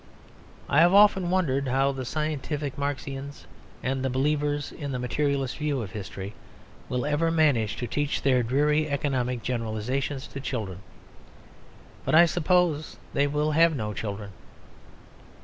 I 0.67 0.81
have 0.81 0.95
often 0.95 1.29
wondered 1.29 1.67
how 1.67 1.91
the 1.91 2.05
scientific 2.05 2.75
Marxians 2.75 3.45
and 3.83 4.03
the 4.03 4.09
believers 4.09 4.71
in 4.71 4.91
"the 4.93 4.97
materialist 4.97 5.59
view 5.59 5.79
of 5.83 5.91
history" 5.91 6.33
will 6.89 7.05
ever 7.05 7.29
manage 7.29 7.75
to 7.75 7.85
teach 7.85 8.23
their 8.23 8.41
dreary 8.41 8.89
economic 8.89 9.43
generalisations 9.43 10.25
to 10.29 10.39
children: 10.39 10.79
but 12.03 12.15
I 12.15 12.25
suppose 12.25 12.97
they 13.13 13.27
will 13.27 13.51
have 13.51 13.75
no 13.75 13.93
children. 13.93 14.31